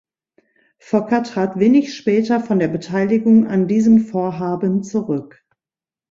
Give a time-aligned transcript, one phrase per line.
[0.79, 5.45] Fokker trat wenig später von der Beteiligung an diesem Vorhaben zurück.